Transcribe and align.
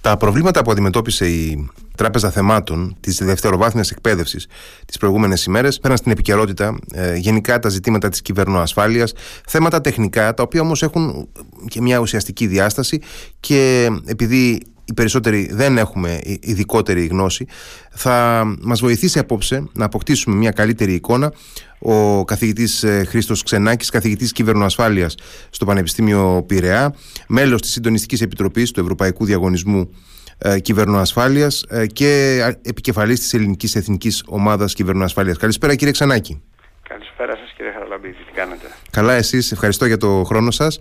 Τα 0.00 0.16
προβλήματα 0.16 0.62
που 0.62 0.70
αντιμετώπισε 0.70 1.28
η 1.28 1.68
Τράπεζα 1.96 2.30
Θεμάτων 2.30 2.96
της 3.00 3.16
δευτεροβάθμιας 3.16 3.90
εκπαίδευσης 3.90 4.46
τις 4.86 4.96
προηγούμενες 4.96 5.44
ημέρες 5.44 5.78
πέραν 5.78 5.96
στην 5.96 6.12
επικαιρότητα 6.12 6.78
ε, 6.92 7.16
γενικά 7.16 7.58
τα 7.58 7.68
ζητήματα 7.68 8.08
της 8.08 8.22
κυβερνοασφάλειας, 8.22 9.12
θέματα 9.46 9.80
τεχνικά, 9.80 10.34
τα 10.34 10.42
οποία 10.42 10.60
όμως 10.60 10.82
έχουν 10.82 11.28
και 11.68 11.80
μια 11.80 11.98
ουσιαστική 11.98 12.46
διάσταση 12.46 13.00
και 13.40 13.88
επειδή 14.06 14.62
οι 14.90 14.94
περισσότεροι 14.94 15.48
δεν 15.52 15.78
έχουμε 15.78 16.20
ειδικότερη 16.24 17.06
γνώση, 17.06 17.46
θα 17.90 18.44
μας 18.60 18.80
βοηθήσει 18.80 19.18
απόψε 19.18 19.68
να 19.72 19.84
αποκτήσουμε 19.84 20.36
μια 20.36 20.50
καλύτερη 20.50 20.92
εικόνα 20.92 21.32
ο 21.78 22.24
καθηγητής 22.24 22.82
ε, 22.82 23.04
Χρήστος 23.04 23.42
Ξενάκης, 23.42 23.90
καθηγητής 23.90 24.32
κυβερνοασφάλειας 24.32 25.14
στο 25.50 25.64
Πανεπιστήμιο 25.64 26.44
Πειραιά, 26.46 26.94
μέλος 27.28 27.60
της 27.60 27.70
Συντονιστικής 27.70 28.20
Επιτροπής 28.20 28.70
του 28.70 28.80
Ευρωπαϊκού 28.80 29.24
Διαγωνισμού 29.24 29.94
ε, 30.38 30.58
Κυβερνοασφάλειας 30.58 31.64
ε, 31.68 31.86
και 31.86 32.40
επικεφαλής 32.62 33.20
της 33.20 33.34
Ελληνικής 33.34 33.74
Εθνικής 33.74 34.24
Ομάδας 34.26 34.74
Κυβερνοασφάλειας. 34.74 35.36
Καλησπέρα 35.36 35.74
κύριε 35.74 35.92
Ξενάκη. 35.92 36.42
Καλησπέρα 36.88 37.36
σας 37.36 37.52
κύριε 37.56 37.72
Χαραλαμπίδη, 37.72 38.14
τι 38.14 38.32
κάνετε; 38.32 38.66
Καλά 38.90 39.14
εσείς, 39.14 39.52
ευχαριστώ 39.52 39.86
για 39.86 39.96
το 39.96 40.22
χρόνο 40.24 40.50
σας. 40.50 40.80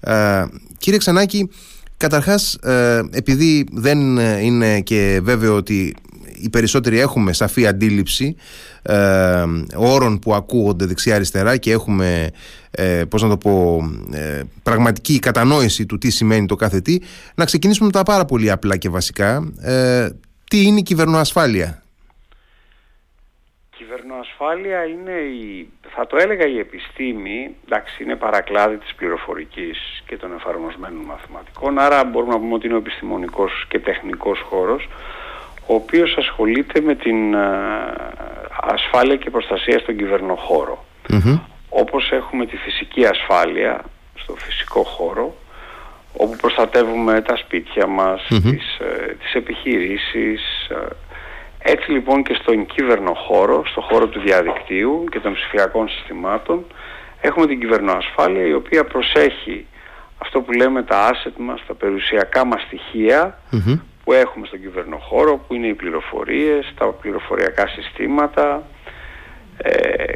Ε, 0.00 0.44
κύριε 0.78 0.98
Ξενάκη, 0.98 1.50
Καταρχάς, 1.98 2.54
ε, 2.54 3.02
επειδή 3.12 3.66
δεν 3.72 4.16
είναι 4.18 4.80
και 4.80 5.20
βέβαιο 5.22 5.56
ότι 5.56 5.94
οι 6.40 6.50
περισσότεροι 6.50 6.98
έχουμε 6.98 7.32
σαφή 7.32 7.66
αντίληψη 7.66 8.36
ε, 8.82 9.44
όρων 9.76 10.18
που 10.18 10.34
ακούγονται 10.34 10.86
δεξιά-αριστερά 10.86 11.56
και 11.56 11.72
έχουμε, 11.72 12.30
ε, 12.70 13.04
πώς 13.08 13.22
να 13.22 13.28
το 13.28 13.36
πω, 13.36 13.80
ε, 14.12 14.42
πραγματική 14.62 15.18
κατανόηση 15.18 15.86
του 15.86 15.98
τι 15.98 16.10
σημαίνει 16.10 16.46
το 16.46 16.54
κάθε 16.54 16.80
τι, 16.80 16.98
να 17.34 17.44
ξεκινήσουμε 17.44 17.86
με 17.86 17.92
τα 17.92 18.02
πάρα 18.02 18.24
πολύ 18.24 18.50
απλά 18.50 18.76
και 18.76 18.88
βασικά. 18.88 19.52
Ε, 19.60 20.08
τι 20.50 20.62
είναι 20.62 20.78
η 20.78 20.82
κυβερνοασφάλεια; 20.82 21.82
Κυβερνοασφάλεια 23.76 24.84
είναι 24.84 25.12
η, 25.12 25.68
θα 26.00 26.06
το 26.06 26.16
έλεγα 26.16 26.46
η 26.46 26.58
επιστήμη, 26.58 27.54
εντάξει 27.64 28.02
είναι 28.02 28.16
παρακλάδι 28.16 28.76
της 28.76 28.94
πληροφορικής 28.94 30.02
και 30.06 30.16
των 30.16 30.34
εφαρμοσμένων 30.36 31.04
μαθηματικών, 31.04 31.78
άρα 31.78 32.04
μπορούμε 32.04 32.32
να 32.32 32.38
πούμε 32.38 32.54
ότι 32.54 32.66
είναι 32.66 32.74
ο 32.74 32.78
επιστημονικός 32.78 33.66
και 33.68 33.78
τεχνικός 33.78 34.40
χώρος, 34.40 34.88
ο 35.66 35.74
οποίος 35.74 36.16
ασχολείται 36.18 36.80
με 36.80 36.94
την 36.94 37.36
ασφάλεια 38.60 39.16
και 39.16 39.30
προστασία 39.30 39.78
στον 39.78 39.96
κυβερνοχώρο. 39.96 40.84
Όπως 41.68 42.10
έχουμε 42.10 42.46
τη 42.46 42.56
φυσική 42.56 43.06
ασφάλεια 43.06 43.84
στο 44.14 44.34
φυσικό 44.34 44.82
χώρο, 44.82 45.34
όπου 46.16 46.36
προστατεύουμε 46.36 47.22
τα 47.22 47.36
σπίτια 47.36 47.86
μας, 47.86 48.26
mm 48.30 48.40
τις, 48.42 48.78
ε, 48.78 49.16
τις 49.20 49.34
επιχειρήσεις, 49.34 50.68
ε, 50.70 50.74
έτσι 51.70 51.90
λοιπόν 51.90 52.22
και 52.22 52.34
στον 52.34 52.66
κύβερνο 52.66 53.14
χώρο, 53.14 53.62
στο 53.66 53.80
χώρο 53.80 54.06
του 54.06 54.20
διαδικτύου 54.20 55.04
και 55.10 55.20
των 55.20 55.32
ψηφιακών 55.34 55.88
συστημάτων 55.88 56.64
έχουμε 57.20 57.46
την 57.46 57.60
κυβερνοασφάλεια 57.60 58.46
η 58.46 58.52
οποία 58.52 58.84
προσέχει 58.84 59.66
αυτό 60.18 60.40
που 60.40 60.52
λέμε 60.52 60.82
τα 60.82 61.10
asset 61.10 61.36
μας, 61.36 61.62
τα 61.66 61.74
περιουσιακά 61.74 62.44
μας 62.44 62.62
στοιχεια 62.62 63.38
που 64.04 64.12
έχουμε 64.12 64.46
στον 64.46 64.60
κυβερνοχώρο 64.60 65.36
που 65.36 65.54
είναι 65.54 65.66
οι 65.66 65.74
πληροφορίες, 65.74 66.74
τα 66.78 66.86
πληροφοριακά 66.86 67.66
συστήματα 67.66 68.62
ε, 69.56 69.72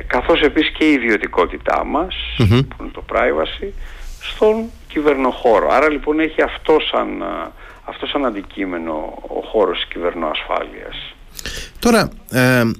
καθώς 0.06 0.40
επίσης 0.40 0.70
και 0.70 0.84
η 0.84 0.92
ιδιωτικότητά 0.92 1.84
μας 1.84 2.14
που 2.36 2.76
είναι 2.80 2.90
το 2.92 3.04
privacy 3.12 3.68
στον 4.20 4.70
κυβερνοχώρο. 4.88 5.68
Άρα 5.70 5.90
λοιπόν 5.90 6.20
έχει 6.20 6.42
αυτό 6.42 6.76
σαν, 6.92 7.24
αυτό 7.84 8.06
σαν 8.06 8.24
αντικείμενο 8.24 9.14
ο 9.28 9.40
χώρος 9.40 9.78
της 9.78 9.86
κυβερνοασφάλειας. 9.86 11.11
Τώρα, 11.82 12.08
ε, 12.30 12.70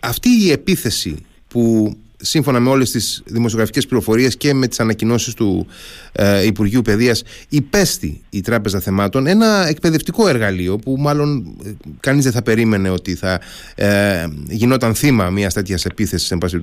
αυτή 0.00 0.28
η 0.28 0.50
επίθεση 0.50 1.16
που 1.48 1.96
σύμφωνα 2.16 2.60
με 2.60 2.68
όλες 2.68 2.90
τις 2.90 3.22
δημοσιογραφικές 3.26 3.86
πληροφορίες 3.86 4.36
και 4.36 4.54
με 4.54 4.66
τις 4.66 4.80
ανακοινώσεις 4.80 5.34
του 5.34 5.66
ε, 6.12 6.46
Υπουργείου 6.46 6.82
Παιδείας 6.82 7.22
υπέστη 7.48 8.20
η 8.30 8.40
Τράπεζα 8.40 8.80
Θεμάτων 8.80 9.26
ένα 9.26 9.66
εκπαιδευτικό 9.68 10.28
εργαλείο 10.28 10.76
που 10.76 10.96
μάλλον 10.98 11.56
ε, 11.64 11.70
κανείς 12.00 12.24
δεν 12.24 12.32
θα 12.32 12.42
περίμενε 12.42 12.90
ότι 12.90 13.14
θα 13.14 13.40
ε, 13.74 14.26
γινόταν 14.48 14.94
θύμα 14.94 15.30
μιας 15.30 15.54
τέτοιας 15.54 15.84
επίθεσης 15.84 16.30
εν 16.30 16.38
πάση 16.38 16.60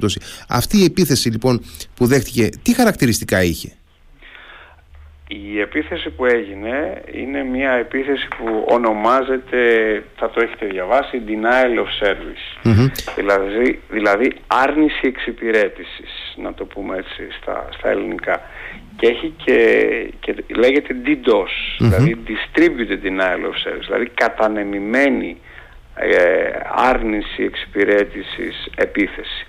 Αυτή 0.47 0.78
η 0.78 0.84
επίθεση 0.84 1.30
λοιπόν 1.30 1.62
που 1.94 2.06
δέχτηκε 2.06 2.50
τι 2.62 2.74
χαρακτηριστικά 2.74 3.44
είχε; 3.44 3.72
Η 5.33 5.59
επίθεση 5.59 6.09
που 6.09 6.25
έγινε 6.25 7.01
είναι 7.11 7.44
μια 7.44 7.71
επίθεση 7.71 8.27
που 8.38 8.66
ονομάζεται, 8.69 9.59
θα 10.16 10.29
το 10.29 10.41
έχετε 10.41 10.66
διαβάσει, 10.66 11.21
denial 11.27 11.79
of 11.83 12.07
service. 12.07 12.71
Δηλαδή, 13.16 13.79
δηλαδή 13.89 14.33
άρνηση 14.47 15.07
εξυπηρέτησης, 15.07 16.33
να 16.35 16.53
το 16.53 16.66
πούμε 16.66 16.97
έτσι 16.97 17.27
στα, 17.41 17.67
στα 17.77 17.89
ελληνικά. 17.89 18.41
Και 18.95 19.07
έχει 19.07 19.33
και, 19.45 19.57
και 20.19 20.35
λέγεται 20.47 20.95
DDoS, 21.05 21.53
δηλαδή 21.79 22.17
distributed 22.27 23.05
denial 23.05 23.44
of 23.50 23.67
service, 23.67 23.85
δηλαδή 23.85 24.09
κατανεμημένη 24.13 25.38
ε, 25.95 26.50
άρνηση 26.75 27.44
εξυπηρέτησης 27.44 28.67
επίθεση. 28.75 29.47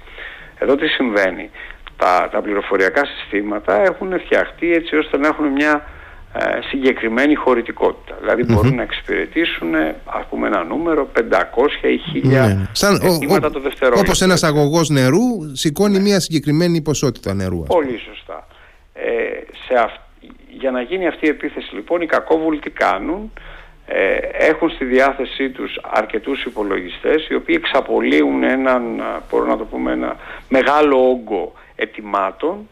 Εδώ 0.59 0.77
τι 0.77 0.87
συμβαίνει; 0.87 1.51
Τα, 1.97 2.29
τα 2.33 2.41
πληροφοριακά 2.41 3.03
συστήματα 3.05 3.83
έχουν 3.83 4.21
φτιαχτεί 4.21 4.73
έτσι 4.73 4.97
ώστε 4.97 5.17
να 5.19 5.27
έχουν 5.27 5.47
μια 5.47 5.85
ε, 6.39 6.61
συγκεκριμένη 6.69 7.35
χωρητικότητα. 7.35 8.17
Δηλαδή 8.21 8.45
μπορούν 8.45 8.75
να 8.75 8.83
εξυπηρετήσουν 8.83 9.75
ας 10.05 10.25
πούμε 10.31 10.47
ένα 10.47 10.65
νούμερο 10.65 11.09
500 11.17 11.21
ή 12.15 12.23
1000 12.25 12.29
ναι. 12.29 12.69
Σαν, 12.73 13.01
αιτήματα 13.03 13.51
το 13.51 13.61
δευτερόλεπτο. 13.61 14.07
Όπως 14.07 14.23
ένας 14.23 14.43
αγωγός 14.43 14.89
νερού 14.89 15.21
σηκώνει 15.53 15.97
ναι. 15.97 16.03
μια 16.03 16.21
συγκεκριμένη 16.21 16.81
ποσότητα 16.81 17.35
νερού. 17.35 17.63
Πολύ 17.63 17.99
σωστά. 17.99 18.47
Ε, 18.93 19.03
σε 19.67 19.75
για 20.49 20.71
να 20.71 20.81
γίνει 20.81 21.07
αυτή 21.07 21.27
η 21.27 21.29
επίθεση 21.29 21.75
λοιπόν 21.75 22.01
οι 22.01 22.07
κακόβουλοι 22.07 22.59
τι 22.59 22.71
κάνουν; 22.71 23.33
Ε, 23.87 24.17
έχουν 24.33 24.71
στη 24.71 24.85
διάθεσή 24.85 25.51
τους 25.51 25.79
αρκετούς 25.83 26.45
υπολογιστές 26.45 27.27
οι 27.29 27.35
οποίοι 27.35 27.57
εξαπολύουν 27.59 28.43
έναν, 28.43 28.83
μπορώ 29.31 29.47
να 29.47 29.57
το 29.57 29.65
πούμε, 29.65 29.93
ένα 29.93 30.17
μεγάλο 30.49 31.11
όγκο 31.11 31.53
ετοιμάτων 31.77 32.69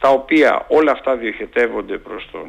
τα 0.00 0.08
οποία 0.08 0.64
όλα 0.68 0.92
αυτά 0.92 1.16
διοχετεύονται 1.16 1.96
προς 1.96 2.28
τον 2.32 2.48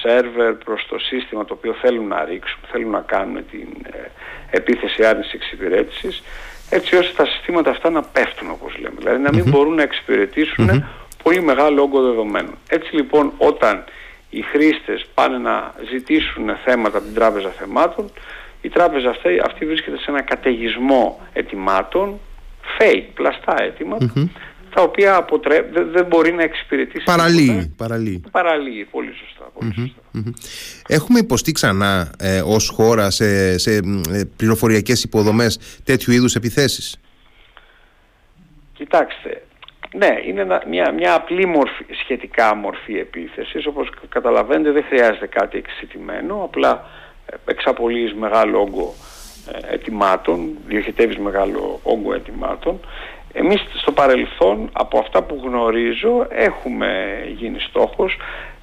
σερβερ, 0.00 0.52
προς 0.54 0.86
το 0.88 0.98
σύστημα 0.98 1.44
το 1.44 1.54
οποίο 1.54 1.72
θέλουν 1.72 2.06
να 2.06 2.24
ρίξουν, 2.24 2.60
θέλουν 2.70 2.90
να 2.90 3.00
κάνουν 3.00 3.44
την 3.50 3.68
ε, 3.82 4.10
επίθεση 4.50 5.04
άρνησης 5.04 5.32
εξυπηρέτησης 5.32 6.22
έτσι 6.70 6.96
ώστε 6.96 7.12
τα 7.16 7.26
συστήματα 7.26 7.70
αυτά 7.70 7.90
να 7.90 8.02
πέφτουν 8.02 8.50
όπως 8.50 8.76
λέμε, 8.78 8.94
δηλαδή 8.98 9.22
να 9.22 9.30
μην 9.32 9.44
μπορούν 9.50 9.74
να 9.74 9.82
εξυπηρετησουν 9.82 10.84
πολύ 11.22 11.42
μεγάλο 11.42 11.82
όγκο 11.82 12.02
δεδομένων. 12.02 12.54
Έτσι 12.68 12.94
λοιπόν 12.94 13.32
όταν 13.38 13.84
οι 14.30 14.42
χρήστες 14.42 15.06
πάνε 15.14 15.38
να 15.38 15.74
ζητήσουν 15.90 16.56
θέματα 16.64 16.96
από 16.96 17.06
την 17.06 17.14
τράπεζα 17.14 17.48
θεμάτων, 17.48 18.10
η 18.62 18.68
τράπεζα 18.68 19.10
αυτή, 19.10 19.40
αυτή 19.44 19.66
βρίσκεται 19.66 19.98
σε 19.98 20.04
ένα 20.08 20.22
καταιγισμό 20.22 21.20
ετοιμάτων, 21.32 22.20
fake, 22.78 23.04
πλαστά 23.14 23.62
τα 24.74 24.82
οποία 24.82 25.16
αποτρέ... 25.16 25.62
δεν, 25.92 26.06
μπορεί 26.06 26.32
να 26.32 26.42
εξυπηρετήσει. 26.42 27.04
Παραλύει. 27.04 27.74
Παραλύει. 27.76 28.22
Παραλύει. 28.30 28.84
Πολύ 28.90 29.12
σωστά. 29.12 29.50
Πολύ 29.54 29.94
Έχουμε 30.88 31.18
υποστεί 31.18 31.52
ξανά 31.52 32.14
ε, 32.18 32.42
ως 32.44 32.68
χώρα 32.68 33.10
σε, 33.10 33.58
σε 33.58 33.74
ε, 33.74 33.80
πληροφοριακές 34.36 35.02
υποδομές 35.02 35.80
τέτοιου 35.84 36.12
είδους 36.12 36.34
επιθέσεις; 36.34 37.00
Κοιτάξτε, 38.72 39.42
ναι, 39.96 40.18
είναι 40.26 40.46
μια, 40.68 40.92
μια 40.92 41.14
απλή 41.14 41.46
μορφή, 41.46 41.84
σχετικά 42.02 42.54
μορφή 42.54 42.94
επίθεσης. 42.94 43.66
Όπως 43.66 43.90
καταλαβαίνετε 44.08 44.70
δεν 44.70 44.84
χρειάζεται 44.88 45.26
κάτι 45.26 45.58
εξητημένο, 45.58 46.42
απλά 46.44 46.84
ε, 47.26 47.50
εξαπολύεις 47.50 48.14
μεγάλο 48.14 48.60
όγκο 48.60 48.94
ε, 49.52 49.74
ετοιμάτων, 49.74 50.50
διοχετεύεις 50.66 51.18
μεγάλο 51.18 51.80
όγκο 51.82 52.14
ετοιμάτων 52.14 52.80
εμείς 53.34 53.64
στο 53.74 53.92
παρελθόν 53.92 54.70
από 54.72 54.98
αυτά 54.98 55.22
που 55.22 55.40
γνωρίζω 55.44 56.26
έχουμε 56.30 57.18
γίνει 57.36 57.60
στόχος 57.60 58.16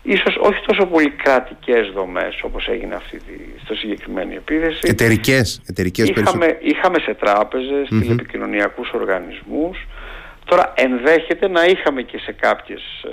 ίσως 0.04 0.38
όχι 0.42 0.62
τόσο 0.66 0.86
πολύ 0.86 1.10
κρατικές 1.10 1.92
δομές 1.96 2.40
όπως 2.44 2.68
έγινε 2.68 2.96
αυτή 2.96 3.18
τη, 3.18 3.34
στο 3.64 3.76
συγκεκριμένη 3.76 4.36
επίθεση. 4.36 4.80
Εταιρικές, 4.84 5.62
εταιρικές 5.70 6.10
είχαμε, 6.10 6.58
είχαμε 6.62 7.00
σε 7.00 7.14
τράπεζες, 7.14 7.88
mm-hmm. 7.92 8.00
τηλεπικοινωνιακούς 8.00 8.92
οργανισμούς. 8.92 9.88
Τώρα 10.46 10.74
ενδέχεται 10.76 11.48
να 11.48 11.66
είχαμε 11.66 12.02
και 12.02 12.18
σε 12.18 12.32
κάποιες 12.32 12.82
ε, 13.06 13.10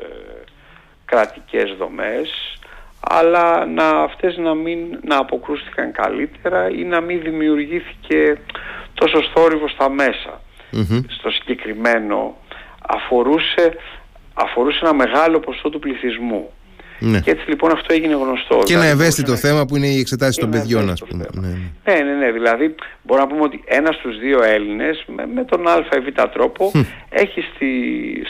κρατικές 1.04 1.74
δομές 1.78 2.58
αλλά 3.00 3.66
να 3.66 3.88
αυτές 3.88 4.36
να 4.36 4.54
μην 4.54 4.78
να 5.04 5.16
αποκρούστηκαν 5.16 5.92
καλύτερα 5.92 6.70
ή 6.70 6.84
να 6.84 7.00
μην 7.00 7.20
δημιουργήθηκε 7.22 8.38
τόσο 8.94 9.22
θόρυβος 9.34 9.70
στα 9.70 9.88
μέσα 9.90 10.40
στο 11.08 11.30
συγκεκριμένο 11.30 12.36
αφορούσε, 12.88 13.76
αφορούσε 14.34 14.78
ένα 14.82 14.94
μεγάλο 14.94 15.40
ποσό 15.40 15.68
του 15.68 15.78
πληθυσμού. 15.78 16.50
Ναι. 17.00 17.20
Και 17.20 17.30
έτσι 17.30 17.48
λοιπόν 17.48 17.70
αυτό 17.70 17.94
έγινε 17.94 18.14
γνωστό. 18.14 18.60
Και 18.64 18.72
ένα 18.72 18.82
δηλαδή, 18.82 19.00
ευαίσθητο 19.00 19.36
θέμα 19.36 19.64
που 19.64 19.76
είναι 19.76 19.86
οι 19.86 19.98
εξετάσει 19.98 20.40
των 20.40 20.50
παιδιών, 20.50 20.90
ας 20.90 21.04
πούμε. 21.08 21.26
Ναι, 21.32 21.48
ναι, 21.48 21.94
ναι, 21.94 22.02
ναι, 22.02 22.14
ναι. 22.14 22.32
Δηλαδή, 22.32 22.74
μπορούμε 23.02 23.26
να 23.26 23.32
πούμε 23.32 23.44
ότι 23.44 23.62
ένας 23.66 23.94
στους 23.94 24.18
δύο 24.18 24.42
Έλληνες 24.42 25.04
με, 25.06 25.26
με, 25.34 25.44
τον 25.44 25.68
Α 25.68 25.76
ή 25.96 26.00
Β 26.00 26.22
τρόπο 26.32 26.72
έχει 27.08 27.40
στη, 27.54 27.70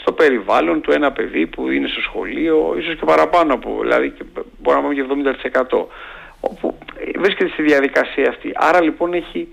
στο 0.01 0.11
περιβάλλον 0.11 0.81
του 0.81 0.91
ένα 0.91 1.11
παιδί 1.11 1.47
που 1.47 1.69
είναι 1.69 1.87
στο 1.87 2.01
σχολείο, 2.01 2.75
ίσως 2.79 2.95
και 2.95 3.05
παραπάνω 3.05 3.53
από, 3.53 3.77
δηλαδή, 3.81 4.09
και 4.09 4.23
μπορούμε 4.61 4.95
να 4.95 5.05
πούμε 5.05 5.31
και 5.31 5.51
70%. 5.71 5.85
Όπου 6.39 6.77
βρίσκεται 7.19 7.49
στη 7.49 7.63
διαδικασία 7.63 8.29
αυτή. 8.29 8.51
Άρα 8.55 8.81
λοιπόν 8.81 9.13
έχει 9.13 9.47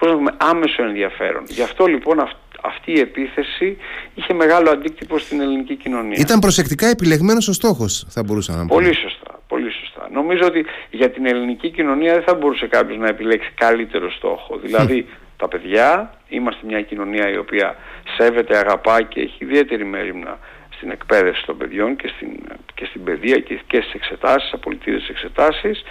πώς 0.00 0.12
πούμε, 0.12 0.32
άμεσο 0.36 0.82
ενδιαφέρον. 0.82 1.42
Γι' 1.48 1.62
αυτό 1.62 1.86
λοιπόν 1.86 2.20
αυτό 2.20 2.38
αυτή 2.62 2.92
η 2.92 3.00
επίθεση 3.00 3.76
είχε 4.14 4.34
μεγάλο 4.34 4.70
αντίκτυπο 4.70 5.18
στην 5.18 5.40
ελληνική 5.40 5.76
κοινωνία. 5.76 6.16
Ήταν 6.20 6.38
προσεκτικά 6.38 6.86
επιλεγμένος 6.86 7.48
ο 7.48 7.52
στόχος, 7.52 8.06
θα 8.08 8.22
μπορούσα 8.22 8.56
να 8.56 8.66
πω. 8.66 8.74
Πολύ 8.74 8.94
σωστά, 8.94 9.40
πολύ 9.48 9.70
σωστά. 9.72 10.08
Νομίζω 10.12 10.46
ότι 10.46 10.64
για 10.90 11.10
την 11.10 11.26
ελληνική 11.26 11.70
κοινωνία 11.70 12.12
δεν 12.12 12.22
θα 12.22 12.34
μπορούσε 12.34 12.66
κάποιος 12.66 12.98
να 12.98 13.08
επιλέξει 13.08 13.50
καλύτερο 13.54 14.10
στόχο. 14.10 14.58
Δηλαδή, 14.58 15.08
τα 15.36 15.48
παιδιά, 15.48 16.14
είμαστε 16.28 16.66
μια 16.66 16.82
κοινωνία 16.82 17.30
η 17.30 17.36
οποία 17.36 17.76
σέβεται, 18.16 18.56
αγαπά 18.56 19.02
και 19.02 19.20
έχει 19.20 19.44
ιδιαίτερη 19.44 19.84
μέρημνα 19.84 20.38
στην 20.76 20.90
εκπαίδευση 20.90 21.44
των 21.46 21.56
παιδιών 21.56 21.96
και 21.96 22.10
στην, 22.16 22.28
και 22.74 22.84
στην 22.84 23.04
παιδεία 23.04 23.36
και, 23.36 23.60
και 23.66 23.80
στις 23.80 23.92
εξετάσεις, 23.94 24.52
απολυτήρες 24.52 25.08
εξετάσεις 25.08 25.82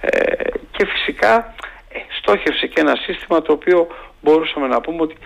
ε, 0.00 0.34
και 0.70 0.86
φυσικά 0.86 1.34
ε, 1.36 1.65
στόχευσε 2.26 2.66
και 2.66 2.80
ένα 2.80 2.96
σύστημα 2.96 3.42
το 3.42 3.52
οποίο 3.52 3.86
μπορούσαμε 4.22 4.66
να 4.66 4.80
πούμε 4.80 5.02
ότι 5.02 5.16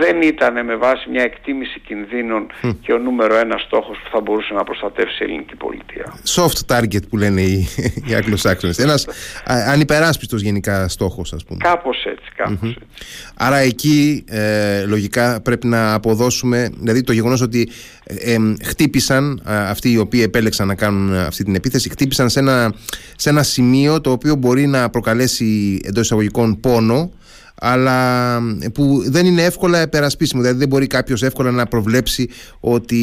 δεν 0.00 0.22
ήταν 0.22 0.64
με 0.64 0.76
βάση 0.76 1.10
μια 1.10 1.22
εκτίμηση 1.22 1.80
κινδύνων 1.80 2.46
και 2.80 2.92
ο 2.92 2.98
νούμερο 2.98 3.36
ένας 3.36 3.62
στόχος 3.62 3.96
που 4.02 4.08
θα 4.12 4.20
μπορούσε 4.20 4.54
να 4.54 4.64
προστατεύσει 4.64 5.16
η 5.20 5.24
ελληνική 5.24 5.56
πολιτεία. 5.56 6.18
Soft 6.26 6.76
target 6.76 7.08
που 7.08 7.16
λένε 7.16 7.40
οι, 7.40 7.68
οι 8.06 8.14
Άγγλο-Σάξονες. 8.14 8.78
Ένας 8.78 9.06
ανυπεράσπιστος 9.44 10.42
γενικά 10.42 10.88
στόχος 10.88 11.32
ας 11.32 11.44
πούμε. 11.44 11.58
Κάπως 11.62 12.04
έτσι, 12.04 12.30
κάπως 12.36 12.70
έτσι. 12.70 12.86
Άρα 13.34 13.56
εκεί 13.56 14.24
ε, 14.28 14.84
λογικά 14.86 15.40
πρέπει 15.40 15.66
να 15.66 15.94
αποδώσουμε, 15.94 16.70
δηλαδή 16.78 17.02
το 17.02 17.12
γεγονός 17.12 17.40
ότι 17.40 17.68
ε, 18.04 18.36
χτύπησαν 18.64 19.42
αυτοί 19.44 19.92
οι 19.92 19.98
οποίοι 19.98 20.20
επέλεξαν 20.24 20.66
να 20.66 20.74
κάνουν 20.74 21.14
αυτή 21.14 21.44
την 21.44 21.54
επίθεση, 21.54 21.88
χτύπησαν 21.88 22.30
σε 22.30 22.38
ένα, 22.38 22.74
σε 23.16 23.28
ένα 23.28 23.42
σημείο 23.42 24.00
το 24.00 24.10
οποίο 24.10 24.34
μπορεί 24.34 24.66
να 24.66 24.90
προκαλέσει 24.90 25.80
εντός 25.84 26.04
εισαγωγικών 26.04 26.60
πόνο 26.60 27.12
αλλά 27.60 28.38
που 28.74 29.10
δεν 29.10 29.26
είναι 29.26 29.42
εύκολα 29.42 29.78
επερασπίσιμο. 29.78 30.42
Δηλαδή 30.42 30.58
δεν 30.58 30.68
μπορεί 30.68 30.86
κάποιος 30.86 31.22
εύκολα 31.22 31.50
να 31.50 31.66
προβλέψει 31.66 32.30
ότι 32.60 33.02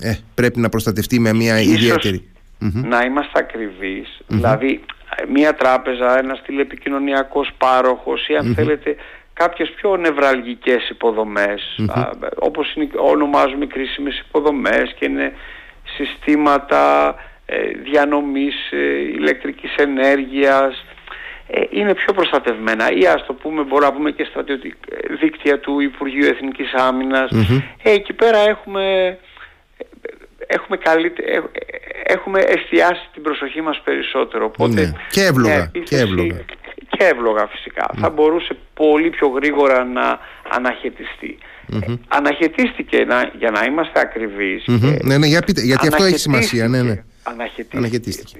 ε, 0.00 0.14
πρέπει 0.34 0.60
να 0.60 0.68
προστατευτεί 0.68 1.18
με 1.18 1.32
μια 1.32 1.60
Ίσως 1.60 1.74
ιδιαίτερη. 1.74 2.26
Να 2.58 3.04
είμαστε 3.04 3.46
Δηλαδή 4.26 4.80
μια 5.28 5.54
τράπεζα, 5.54 6.18
ένας 6.18 6.42
τηλεπικοινωνιακός 6.42 7.50
πάροχος 7.58 8.28
ή 8.28 8.34
αν 8.36 8.54
θέλετε 8.54 8.96
κάποιες 9.32 9.70
πιο 9.76 9.96
νευραλγικές 9.96 10.88
υποδομές 10.88 11.80
όπως 12.38 12.74
είναι, 12.74 12.88
ονομάζουμε 12.96 13.66
κρίσιμες 13.66 14.24
υποδομές 14.28 14.94
και 14.98 15.04
είναι 15.04 15.32
συστήματα 15.96 17.14
ε, 17.46 17.56
διανομής 17.82 18.54
ε, 18.70 18.76
ηλεκτρικής 19.16 19.74
ενέργειας 19.74 20.74
ε, 20.74 20.91
είναι 21.70 21.94
πιο 21.94 22.12
προστατευμένα 22.12 22.90
ή 22.90 23.06
ας 23.06 23.26
το 23.26 23.32
πούμε 23.32 23.62
μπορούμε 23.62 23.86
να 23.86 23.92
πούμε 23.92 24.10
και 24.10 24.24
στα 24.30 24.44
δίκτυα 25.20 25.58
του 25.58 25.80
Υπουργείου 25.80 26.24
Εθνικής 26.24 26.72
ε, 27.82 27.90
εκεί 27.90 28.12
πέρα 28.12 28.38
έχουμε 28.38 29.18
έχουμε, 30.46 30.78
ε, 31.24 31.40
έχουμε 32.02 32.40
εστιάσει 32.40 33.08
την 33.12 33.22
προσοχή 33.22 33.60
μας 33.60 33.80
περισσότερο. 33.84 34.44
Οπότε 34.44 34.80
ναι. 34.80 34.92
και 35.10 35.22
εύλογα 35.24 35.70
και 35.84 35.96
εύλογα, 35.96 36.40
και 36.88 37.04
εύλογα 37.04 37.46
φυσικά. 37.46 37.90
Θα 38.00 38.10
μπορούσε 38.10 38.56
πολύ 38.74 39.10
πιο 39.10 39.28
γρήγορα 39.28 39.84
να 39.84 40.18
αναχαιτιστεί. 40.50 41.38
Αναχαιτίστηκε 42.08 43.04
να, 43.04 43.32
για 43.38 43.50
να 43.50 43.64
είμαστε 43.64 44.00
ακριβείς 44.00 44.64
ναι, 45.02 45.18
ναι, 45.18 45.26
για 45.26 45.42
πείτε, 45.42 45.60
γιατί 45.60 45.88
αυτό 45.88 46.04
έχει 46.04 46.18
σημασία 46.18 46.68
ναι, 46.68 46.82
ναι. 46.82 47.02
αναχαιτίστηκε. 47.74 48.36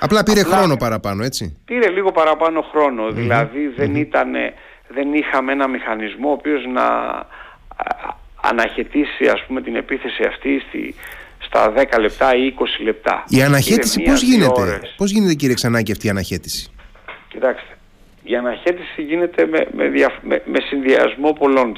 Απλά 0.00 0.22
πήρε 0.22 0.42
χρόνο 0.42 0.76
παραπάνω, 0.76 1.24
έτσι. 1.24 1.56
Πήρε 1.64 1.88
λίγο 1.88 2.12
παραπάνω 2.12 2.64
δηλαδή 3.10 3.68
δεν, 3.76 3.94
ήτανε, 3.94 4.54
δεν 4.88 5.14
είχαμε 5.14 5.52
ένα 5.52 5.68
μηχανισμό 5.68 6.28
ο 6.28 6.32
οποίος 6.32 6.62
να 6.72 6.86
αναχαιτήσει 8.40 9.28
ας 9.32 9.44
πούμε 9.46 9.62
την 9.62 9.76
επίθεση 9.76 10.22
αυτή 10.22 10.62
στη, 10.68 10.94
στα 11.38 11.72
10 11.76 12.00
λεπτά 12.00 12.36
ή 12.36 12.54
20 12.58 12.84
λεπτά. 12.84 13.24
Η 13.28 13.42
αναχέτηση 13.42 14.02
πώς 14.02 14.22
γίνεται, 14.22 14.80
πώς 14.96 15.10
γίνεται 15.10 15.34
κύριε 15.34 15.54
Ξανάκη 15.54 15.92
αυτή 15.92 16.06
η 16.06 16.10
αναχέτηση; 16.10 16.70
Κοιτάξτε, 17.28 17.76
η 18.22 18.36
αναχέτηση 18.36 19.02
γίνεται 19.02 19.46
με, 19.46 19.66
με, 19.72 20.42
με, 20.44 20.60
συνδυασμό 20.60 21.32
πολλών 21.32 21.76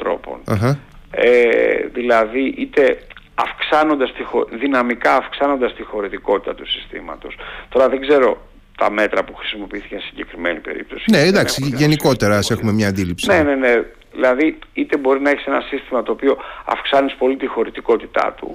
Ε, 1.10 1.86
δηλαδή 1.92 2.54
είτε 2.58 2.98
αυξάνοντας 3.44 4.12
τη, 4.12 4.22
δυναμικά 4.56 5.16
αυξάνοντας 5.16 5.74
τη 5.74 5.82
χωρητικότητα 5.82 6.54
του 6.54 6.66
συστήματος. 6.66 7.36
Τώρα 7.68 7.88
δεν 7.88 8.00
ξέρω 8.00 8.46
τα 8.76 8.90
μέτρα 8.90 9.24
που 9.24 9.34
χρησιμοποιήθηκαν 9.34 10.00
σε 10.00 10.06
συγκεκριμένη 10.06 10.58
περίπτωση. 10.58 11.04
Ναι, 11.10 11.18
εντάξει, 11.18 11.72
γενικότερα 11.74 12.36
ας 12.36 12.50
έχουμε 12.50 12.72
μια 12.72 12.88
αντίληψη. 12.88 13.26
Ναι, 13.26 13.42
ναι, 13.42 13.54
ναι. 13.54 13.82
Δηλαδή, 14.12 14.58
είτε 14.72 14.96
μπορεί 14.96 15.20
να 15.20 15.30
έχεις 15.30 15.46
ένα 15.46 15.60
σύστημα 15.60 16.02
το 16.02 16.12
οποίο 16.12 16.36
αυξάνεις 16.64 17.14
πολύ 17.14 17.36
τη 17.36 17.46
χωρητικότητά 17.46 18.34
του 18.36 18.52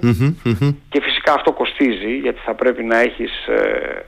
και 0.88 1.00
φυσικά 1.02 1.32
αυτό 1.32 1.52
κοστίζει 1.52 2.16
γιατί 2.16 2.40
θα 2.44 2.54
πρέπει 2.54 2.84
να 2.84 2.98
έχεις 2.98 3.46
ε, 3.46 4.04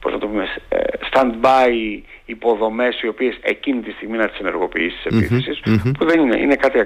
πώς 0.00 0.12
να 0.12 0.18
το 0.18 0.26
πούμε, 0.26 0.44
ε, 0.68 0.78
stand-by 1.10 2.00
υποδομές 2.24 3.00
οι 3.02 3.08
οποίες 3.08 3.38
εκείνη 3.40 3.80
τη 3.80 3.90
στιγμή 3.90 4.16
να 4.16 4.28
τις 4.28 4.38
ενεργοποιήσεις 4.38 5.02
της 5.02 5.16
επιθεσης 5.16 5.60
που 5.98 6.04
δεν 6.04 6.20
είναι, 6.20 6.38
είναι 6.38 6.56
κάτι 6.56 6.84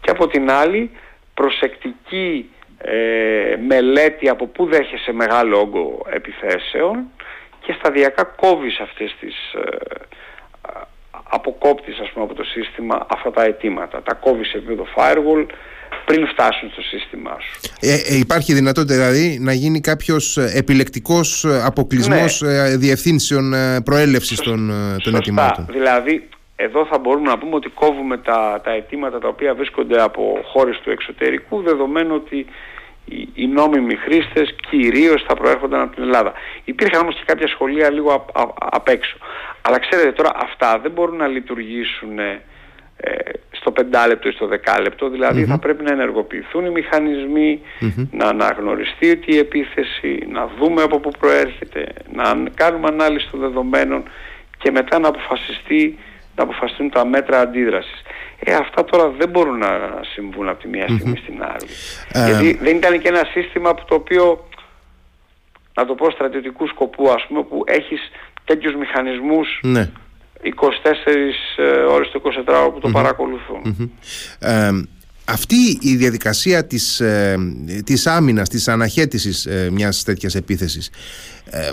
και 0.00 0.10
από 0.10 0.26
την 0.26 0.50
άλλη 0.50 0.90
προσεκτική 1.34 2.50
ε, 2.78 3.56
μελέτη 3.66 4.28
από 4.28 4.46
πού 4.46 4.66
δέχεσαι 4.66 5.12
μεγάλο 5.12 5.60
όγκο 5.60 6.06
επιθέσεων 6.10 7.04
και 7.66 7.74
σταδιακά 7.78 8.24
κόβεις 8.24 8.78
αυτές 8.78 9.16
τις 9.20 9.34
ε, 9.52 9.76
αποκόπτεις 11.28 11.98
ας 11.98 12.10
πούμε 12.12 12.24
από 12.24 12.34
το 12.34 12.44
σύστημα 12.44 13.06
αυτά 13.10 13.30
τα 13.30 13.42
αιτήματα. 13.42 14.02
Τα 14.02 14.14
κόβεις 14.14 14.48
σε 14.48 14.56
επίπεδο 14.56 14.86
firewall 14.96 15.46
πριν 16.04 16.26
φτάσουν 16.26 16.70
στο 16.70 16.82
σύστημά 16.82 17.36
σου. 17.40 17.60
Ε, 17.80 17.92
ε 17.92 18.16
υπάρχει 18.16 18.52
δυνατότητα 18.52 18.94
δηλαδή 18.94 19.38
να 19.40 19.52
γίνει 19.52 19.80
κάποιος 19.80 20.36
ε, 20.36 20.52
επιλεκτικός 20.54 21.44
αποκλεισμός 21.64 22.40
ναι. 22.40 22.76
διευθύνσεων 22.76 23.54
προέλευσης 23.84 24.40
των, 24.40 24.72
των 25.02 25.14
αιτημάτων; 25.14 25.66
Δηλαδή 25.70 26.28
εδώ 26.62 26.86
θα 26.86 26.98
μπορούμε 26.98 27.28
να 27.28 27.38
πούμε 27.38 27.54
ότι 27.54 27.68
κόβουμε 27.68 28.18
τα, 28.18 28.60
τα 28.64 28.70
αιτήματα 28.70 29.18
τα 29.18 29.28
οποία 29.28 29.54
βρίσκονται 29.54 30.02
από 30.02 30.40
χώρες 30.44 30.80
του 30.80 30.90
εξωτερικού 30.90 31.62
δεδομένου 31.62 32.14
ότι 32.14 32.46
οι, 33.04 33.28
οι 33.34 33.46
νόμιμοι 33.46 33.96
χρήστες 33.96 34.54
κυρίως 34.70 35.24
θα 35.28 35.34
προέρχονταν 35.34 35.80
από 35.80 35.94
την 35.94 36.02
Ελλάδα. 36.02 36.32
Υπήρχαν 36.64 37.00
όμως 37.00 37.14
και 37.14 37.22
κάποια 37.26 37.48
σχολεία 37.48 37.90
λίγο 37.90 38.26
απ' 38.54 38.88
έξω. 38.88 39.16
Αλλά 39.62 39.78
ξέρετε 39.78 40.12
τώρα 40.12 40.30
αυτά 40.34 40.78
δεν 40.82 40.90
μπορούν 40.90 41.16
να 41.16 41.26
λειτουργήσουν 41.26 42.18
ε, 42.18 42.42
στο 43.50 43.70
πεντάλεπτο 43.70 44.28
ή 44.28 44.32
στο 44.32 44.46
δεκάλεπτο, 44.46 45.10
δηλαδη 45.10 45.44
θα 45.44 45.58
πρέπει 45.58 45.84
να 45.84 45.92
ενεργοποιηθούν 45.92 46.66
οι 46.66 46.70
μηχανισμοι 46.70 47.60
να 48.10 48.26
αναγνωριστεί 48.26 49.10
ότι 49.10 49.34
η 49.34 49.38
επίθεση, 49.38 50.26
να 50.28 50.50
δούμε 50.58 50.82
από 50.82 50.98
πού 50.98 51.10
προέρχεται, 51.18 51.86
να 52.12 52.42
κάνουμε 52.54 52.88
ανάλυση 52.88 53.28
των 53.30 53.40
δεδομένων 53.40 54.02
και 54.58 54.70
μετά 54.70 54.98
να 54.98 55.08
αποφασιστεί 55.08 55.98
να 56.36 56.42
αποφασιστούν 56.42 56.90
τα 56.90 57.06
μέτρα 57.06 57.40
αντίδρασης. 57.40 58.02
Ε, 58.38 58.54
αυτά 58.54 58.84
τώρα 58.84 59.08
δεν 59.08 59.28
μπορούν 59.28 59.58
να 59.58 60.00
συμβούν 60.14 60.48
από 60.48 60.62
τη 60.62 60.68
μία 60.68 60.88
στιγμή 60.88 61.16
στην 61.16 61.42
άλλη. 61.42 61.68
Ε, 62.12 62.24
Γιατί 62.24 62.58
δεν 62.64 62.76
ήταν 62.76 63.00
και 63.00 63.08
ένα 63.08 63.24
σύστημα 63.32 63.68
από 63.70 63.84
το 63.84 63.94
οποίο, 63.94 64.48
να 65.74 65.86
το 65.86 65.94
πω 65.94 66.10
στρατιωτικού 66.10 66.66
σκοπού 66.66 67.10
ας 67.10 67.26
πούμε, 67.28 67.42
που 67.42 67.64
έχεις 67.66 68.00
τέτοιους 68.44 68.74
μηχανισμούς 68.74 69.60
ναι. 69.62 69.90
24 70.42 70.50
ε, 71.56 71.62
ώρες 71.64 72.10
το 72.10 72.22
24 72.46 72.70
που 72.72 72.80
το 72.80 72.88
παρακολουθούν 72.88 73.90
αυτή 75.32 75.78
η 75.80 75.96
διαδικασία 75.96 76.66
της, 76.66 77.00
ε, 77.00 77.36
της 77.84 78.06
άμυνας, 78.06 78.48
της 78.48 78.68
αναχέτησης 78.68 79.46
ε, 79.46 79.68
μιας 79.72 80.02
τέτοιας 80.02 80.34
επίθεσης 80.34 80.90
ε, 81.54 81.70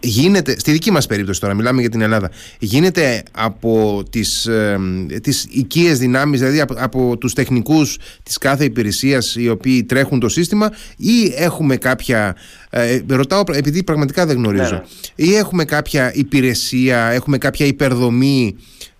γίνεται, 0.00 0.58
στη 0.58 0.72
δική 0.72 0.90
μας 0.90 1.06
περίπτωση 1.06 1.40
τώρα 1.40 1.54
μιλάμε 1.54 1.80
για 1.80 1.90
την 1.90 2.00
Ελλάδα 2.00 2.30
γίνεται 2.58 3.22
από 3.32 4.02
τις, 4.10 4.46
ε, 4.46 4.78
τις 5.22 5.46
οικίες 5.50 5.98
δυνάμεις 5.98 6.40
δηλαδή 6.40 6.60
από, 6.60 6.74
από 6.78 7.16
τους 7.16 7.32
τεχνικούς 7.32 7.98
της 8.22 8.38
κάθε 8.38 8.64
υπηρεσίας 8.64 9.36
οι 9.36 9.48
οποίοι 9.48 9.84
τρέχουν 9.84 10.20
το 10.20 10.28
σύστημα 10.28 10.70
ή 10.96 11.32
έχουμε 11.36 11.76
κάποια 11.76 12.36
ε, 12.70 13.00
ρωτάω 13.08 13.42
επειδή 13.52 13.82
πραγματικά 13.82 14.26
δεν 14.26 14.36
γνωρίζω 14.36 14.84
ναι. 15.16 15.24
ή 15.24 15.34
έχουμε 15.34 15.64
κάποια 15.64 16.14
υπηρεσία 16.14 16.98
έχουμε 16.98 17.38
κάποια 17.38 17.66
υπερδομή 17.66 18.56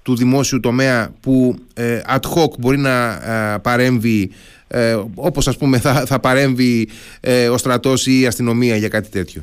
του 0.08 0.16
δημόσιου 0.16 0.60
τομέα 0.60 1.10
που 1.20 1.58
ε, 1.74 2.00
ad 2.06 2.24
hoc 2.34 2.58
μπορεί 2.58 2.78
να 2.78 3.12
ε, 3.54 3.58
παρέμβει 3.62 4.32
ε, 4.68 4.98
όπως 5.14 5.48
ας 5.48 5.56
πούμε 5.56 5.78
θα, 5.78 5.92
θα 5.92 6.20
παρέμβει 6.20 6.88
ε, 7.20 7.48
ο 7.48 7.56
στρατός 7.56 8.06
ή 8.06 8.20
η 8.20 8.26
αστυνομία 8.26 8.76
για 8.76 8.88
κάτι 8.88 9.10
τέτοιο. 9.10 9.42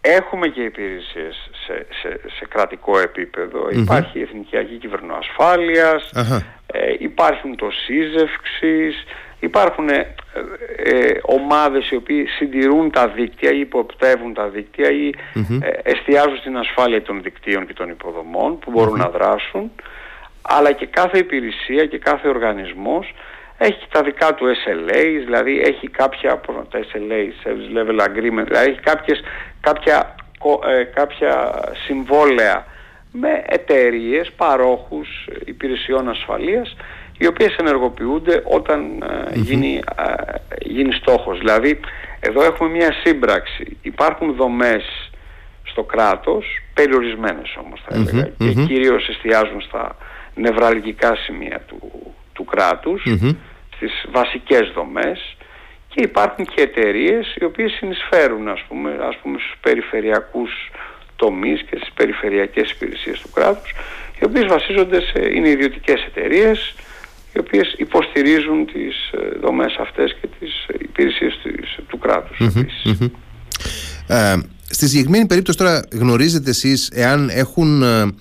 Έχουμε 0.00 0.46
και 0.48 0.60
υπηρεσίες 0.60 1.50
σε, 1.66 1.86
σε, 2.00 2.20
σε 2.38 2.46
κρατικό 2.48 2.92
Υπάρχει 3.72 4.18
η 4.18 4.22
Εθνική 4.22 4.56
Αγή 4.56 4.76
Κυβερνοασφάλειας, 4.76 6.10
ε, 6.66 6.78
υπάρχουν 6.98 7.56
το 7.56 7.68
σύζευξης, 7.86 9.04
υπάρχουν 9.46 9.88
ε, 9.88 10.14
ε, 10.76 11.18
ομάδες 11.22 11.90
οι 11.90 11.96
οποίοι 11.96 12.26
συντηρούν 12.26 12.90
τα 12.90 13.08
δίκτυα 13.08 13.50
ή 13.52 13.60
υποπτεύουν 13.60 14.34
τα 14.34 14.48
δίκτυα 14.48 14.90
ή 14.90 15.10
ε, 15.62 15.68
εστιάζουν 15.82 16.36
στην 16.36 16.56
ασφάλεια 16.56 17.02
των 17.02 17.22
δικτύων 17.22 17.66
και 17.66 17.72
των 17.72 17.88
υποδομών 17.88 18.58
που 18.58 18.70
μπορουν 18.70 18.98
να 18.98 19.08
δράσουν. 19.08 19.70
Αλλά 20.42 20.72
και 20.72 20.86
κάθε 20.86 21.18
υπηρεσία 21.18 21.86
και 21.86 21.98
κάθε 21.98 22.28
οργανισμός 22.28 23.14
έχει 23.58 23.86
τα 23.90 24.02
δικά 24.02 24.34
του 24.34 24.46
SLAs, 24.46 25.20
δηλαδή 25.24 25.60
έχει 25.60 25.88
κάποια, 25.88 26.40
τα 26.70 26.78
SLA, 26.92 27.22
Service 27.44 27.78
Level 27.78 28.00
Agreement, 28.00 28.44
δηλαδή 28.44 28.70
έχει 28.70 28.80
κάποιες, 28.80 29.20
κάποια, 29.60 30.14
ε, 30.66 30.82
κάποια 30.82 31.60
συμβόλαια 31.86 32.66
με 33.12 33.44
εταιρείες, 33.46 34.32
παρόχους 34.32 35.28
υπηρεσιών 35.44 36.08
ασφαλείας 36.08 36.76
οι 37.18 37.26
οποίες 37.26 37.56
ενεργοποιούνται 37.56 38.42
όταν 38.44 39.02
ε, 39.02 39.38
γίνει, 39.38 39.80
ε, 39.96 40.12
γίνει 40.60 40.92
στόχος. 40.92 41.38
Δηλαδή 41.38 41.80
εδώ 42.20 42.44
έχουμε 42.44 42.70
μια 42.70 42.92
σύμπραξη. 43.04 43.76
Υπάρχουν 43.82 44.34
δομές 44.34 45.10
στο 45.62 45.82
κράτος, 45.82 46.46
περιορισμένες 46.74 47.56
όμως 47.64 47.82
θα 47.88 47.94
ελεγα 47.94 48.28
και 48.38 48.52
κυρίως 48.52 49.08
εστιάζουν 49.08 49.60
στα 49.60 49.96
νευραλγικά 50.34 51.16
σημεία 51.16 51.60
του, 51.66 52.14
του 52.32 52.44
κράτους, 52.44 53.02
στις 53.74 54.06
βασικές 54.12 54.72
δομές. 54.74 55.36
Και 55.88 56.02
υπάρχουν 56.02 56.44
και 56.44 56.62
εταιρείες 56.62 57.36
οι 57.40 57.44
οποίες 57.44 57.72
συνεισφέρουν 57.72 58.48
ας 58.48 58.62
πούμε, 58.68 58.90
ας 59.08 59.16
πούμε 59.22 59.38
στους 59.38 59.54
περιφερειακούς 59.60 60.70
τομείς 61.16 61.62
και 61.62 61.76
στις 61.76 61.92
περιφερειακές 61.94 62.70
υπηρεσίες 62.70 63.20
του 63.20 63.30
κράτους 63.30 63.74
οι 64.20 64.24
οποίες 64.24 64.46
βασίζονται 64.46 65.00
σε, 65.00 65.28
είναι 65.32 65.48
ιδιωτικές 65.48 66.04
εταιρείες 66.04 66.74
οι 67.36 67.38
οποίες 67.38 67.74
υποστηρίζουν 67.76 68.66
τις 68.66 69.10
ε, 69.10 69.38
δομές 69.38 69.76
αυτές 69.80 70.16
και 70.20 70.28
τις 70.38 70.66
υπηρεσίες 70.78 71.38
του 71.88 71.98
κράτους 71.98 72.38
ε, 74.06 74.34
στη 74.70 74.88
συγκεκριμένη 74.88 75.26
περίπτωση 75.26 75.58
τώρα 75.58 75.84
γνωρίζετε 75.92 76.50
εσείς 76.50 76.90
εάν 76.94 77.28
έχουν 77.28 77.82
ε, 77.82 78.14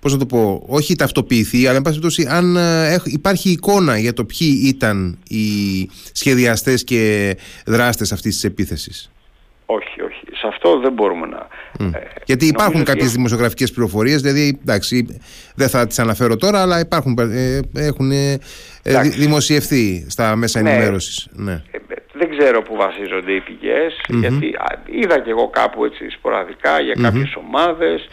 Πώς 0.00 0.12
να 0.12 0.18
το 0.18 0.26
πω, 0.26 0.62
όχι 0.66 0.94
ταυτοποιηθεί, 0.94 1.66
αλλά 1.66 1.76
εν 1.76 1.82
πάση 1.82 1.98
περιπτώσει, 2.00 2.28
αν 2.30 2.56
ε, 2.56 2.96
υπάρχει 3.04 3.50
εικόνα 3.50 3.98
για 3.98 4.12
το 4.12 4.24
ποιοι 4.24 4.62
ήταν 4.64 5.18
οι 5.28 5.44
σχεδιαστές 6.12 6.84
και 6.84 7.36
δράστες 7.66 8.12
αυτής 8.12 8.34
της 8.34 8.44
επίθεσης; 8.44 9.10
Όχι, 9.66 10.02
όχι. 10.02 10.09
Σε 10.40 10.46
αυτό 10.46 10.78
δεν 10.78 10.92
μπορούμε 10.92 11.26
να. 11.26 11.46
Ε, 11.98 12.02
Γιατί 12.24 12.46
υπάρχουν 12.46 12.84
κάποιες 12.84 13.06
ότι... 13.06 13.14
δημοσιογραφικές 13.14 13.72
πληροφορίες, 13.72 14.22
δηλαδή 14.22 14.58
εντάξει, 14.62 15.20
δεν 15.54 15.68
θα 15.68 15.86
τις 15.86 15.98
αναφέρω 15.98 16.36
τώρα, 16.36 16.62
αλλά 16.62 16.80
υπάρχουν, 16.80 17.18
ε, 17.18 17.60
έχουν 17.74 18.10
ε, 18.10 18.38
δημοσιευθεί 19.16 20.06
στα 20.10 20.36
μέσα 20.36 20.62
ναι. 20.62 20.70
ενημέρωσης. 20.70 21.28
Ναι. 21.32 21.52
Ε, 21.52 21.78
δεν 22.12 22.38
ξέρω 22.38 22.62
που 22.62 22.76
βασίζονται 22.76 23.32
οι 23.32 23.40
πηγες 23.40 24.00
γιατί 24.08 24.54
είδα 24.90 25.18
και 25.20 25.30
εγώ 25.30 25.48
κάπου 25.48 25.84
έτσι 25.84 26.10
σποραδικά 26.10 26.80
για 26.80 26.94
κάποιες 27.02 27.34
ομάδες. 27.34 28.08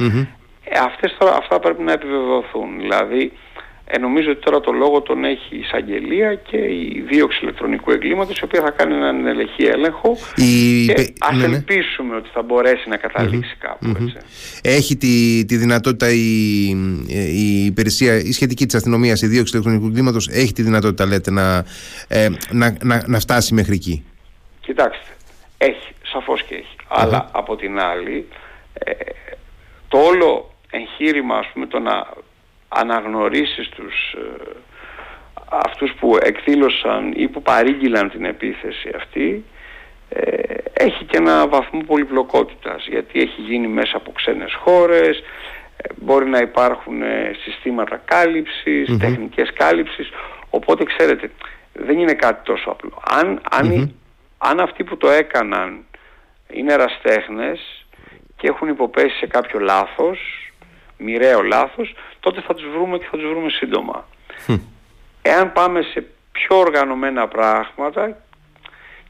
Ε, 0.70 0.80
αυτές 0.80 1.16
τώρα, 1.20 1.36
αυτά 1.36 1.60
πρέπει 1.60 1.84
να 1.84 1.92
επιβεβαιωθούν. 1.92 2.78
Δηλαδή, 2.78 3.32
ε, 3.90 3.98
νομίζω 3.98 4.32
ότι 4.32 4.40
τώρα 4.40 4.60
το 4.60 4.72
λόγο 4.72 5.02
τον 5.02 5.24
έχει 5.24 5.56
η 5.56 5.60
εισαγγελία 5.60 6.34
και 6.36 6.58
η 6.58 7.06
δίωξη 7.10 7.40
ηλεκτρονικού 7.42 7.92
εγκλήματος 7.92 8.40
η 8.40 8.44
οποία 8.44 8.62
θα 8.62 8.70
κάνει 8.70 8.94
έναν 8.94 9.28
ελεγχή 9.28 9.64
έλεγχο 9.64 10.18
η... 10.36 10.86
και 10.86 11.14
ας 11.20 11.38
ναι, 11.38 11.48
ναι. 11.48 11.56
ελπίσουμε 11.56 12.16
ότι 12.16 12.30
θα 12.34 12.42
μπορέσει 12.42 12.90
να 12.90 12.98
καταλήξει 12.98 13.56
κάπου 13.60 13.96
έτσι. 14.02 14.18
Έχει 14.62 14.96
τη, 14.96 15.46
τη 15.46 15.56
δυνατότητα 15.56 16.10
η, 16.10 16.68
η 17.32 17.66
υπηρεσία, 17.66 18.16
η 18.16 18.32
σχετική 18.32 18.66
της 18.66 18.76
αστυνομίας, 18.76 19.22
η 19.22 19.28
δίωξη 19.28 19.52
ηλεκτρονικού 19.54 19.88
εγκλήματος 19.88 20.28
έχει 20.28 20.54
τη 20.54 20.62
δυνατότητα 20.62 21.06
λέτε 21.06 21.32
να, 21.32 21.66
ε, 22.08 22.30
να, 22.52 22.78
να, 22.84 23.04
να, 23.08 23.20
φτάσει 23.20 23.54
μέχρι 23.54 23.74
εκεί; 23.74 24.06
Κοιτάξτε, 24.62 25.12
έχει, 25.58 25.94
σαφώς 26.04 26.44
και 26.44 26.56
έχει. 26.56 26.76
Αλλά 26.88 27.30
από 27.32 27.56
την 27.56 27.80
άλλη 27.80 28.28
ε, 28.74 28.92
το 29.88 29.98
όλο 29.98 30.52
εγχείρημα 30.70 31.38
ας 31.38 31.48
πούμε 31.54 31.66
το 31.66 31.80
να 31.80 32.08
αναγνωρίσεις 32.68 33.70
τους 33.70 34.14
ε, 34.14 34.52
αυτούς 35.50 35.94
που 36.00 36.18
εκδήλωσαν 36.22 37.14
ή 37.16 37.28
που 37.28 37.42
παρήγγειλαν 37.42 38.10
την 38.10 38.26
επίθεση 38.26 38.90
αυτή 38.96 39.44
ε, 40.10 40.54
έχει 40.74 41.04
και 41.04 41.18
ένα 41.18 41.48
βαθμό 41.48 41.82
πολυπλοκότητας 41.86 42.88
γιατί 42.88 43.20
έχει 43.20 43.42
γίνει 43.42 43.68
μέσα 43.68 43.98
από 43.98 44.12
ξένες 44.12 44.54
χώρες 44.54 45.18
ε, 45.78 45.90
μπορεί 45.96 46.26
να 46.26 46.40
υπάρχουν 46.40 47.02
συστήματα 47.44 48.02
τεχνικές 49.00 49.54
κάλυψης. 49.54 50.10
Οπότε 50.50 50.84
ξέρετε 50.84 51.32
δεν 51.74 52.00
είναι 52.00 52.14
κάτι 52.14 52.44
τόσο 52.44 52.70
απλό. 52.70 53.02
Αν, 53.10 53.42
αν, 53.52 53.96
αν 54.38 54.60
αυτοί 54.60 54.84
που 54.84 54.98
το 54.98 55.10
έκαναν 55.10 55.86
είναι 56.50 56.74
εραστέχνες 56.74 57.86
και 58.36 58.48
έχουν 58.48 58.68
υποπέσει 58.68 59.18
σε 59.18 59.28
κάποιο 59.28 59.60
λάθος 59.60 60.47
μοιραίο 60.98 61.42
λάθος, 61.42 61.96
τότε 62.20 62.42
θα 62.42 62.54
τους 62.54 62.66
βρούμε 62.74 62.98
και 62.98 63.08
θα 63.12 63.18
τους 63.18 63.30
βρούμε 63.30 63.50
σύντομα. 63.50 64.08
Εάν 65.22 65.52
πάμε 65.52 65.82
σε 65.82 66.06
πιο 66.32 66.58
οργανωμένα 66.58 67.28
πράγματα 67.28 68.18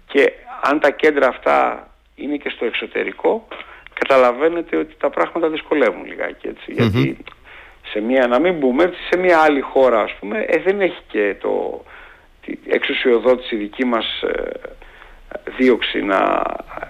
και 0.08 0.32
αν 0.62 0.80
τα 0.80 0.92
κέντρα 0.92 1.28
αυτά 1.28 1.88
είναι 2.16 2.36
και 2.38 2.50
στο 2.50 2.66
εξωτερικό, 2.66 3.48
καταλαβαίνετε 3.94 4.78
ότι 4.78 4.96
τα 5.00 5.10
πράγματα 5.10 5.50
δυσκολεύουν 5.50 6.06
λιγάκι 6.06 6.54
Γιατί 6.66 7.18
σε 7.92 8.00
μια, 8.00 8.28
να 8.28 8.40
μην 8.40 8.54
μπούμε, 8.54 8.94
σε 9.10 9.20
μια 9.20 9.40
άλλη 9.40 9.62
χώρα 9.62 10.02
ας 10.02 10.14
πούμε, 10.20 10.46
ε, 10.48 10.58
δεν 10.58 10.82
έχει 10.82 11.02
και 11.08 11.36
το, 11.42 11.84
τη 12.46 12.58
εξουσιοδότηση 12.68 13.56
δική 13.56 13.86
μας 13.86 14.22
ε, 14.22 14.52
δίωξη 15.58 16.02
να 16.02 16.44